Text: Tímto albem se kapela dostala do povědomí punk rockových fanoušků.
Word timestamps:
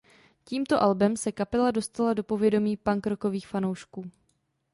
Tímto 0.43 0.81
albem 0.81 1.17
se 1.17 1.31
kapela 1.31 1.71
dostala 1.71 2.13
do 2.13 2.23
povědomí 2.23 2.77
punk 2.77 3.07
rockových 3.07 3.47
fanoušků. 3.47 4.11